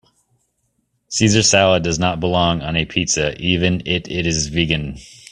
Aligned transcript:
Caesar 1.09 1.43
salad 1.43 1.83
does 1.83 1.99
not 1.99 2.19
belong 2.19 2.59
on 2.63 2.75
a 2.75 2.85
pizza 2.85 3.39
even 3.39 3.83
it 3.85 4.09
it 4.09 4.25
is 4.25 4.47
vegan. 4.47 4.97